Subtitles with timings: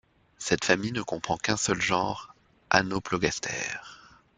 [0.39, 2.33] Cette famille ne comprend qu'un seul genre,
[2.71, 4.19] Anoplogaster.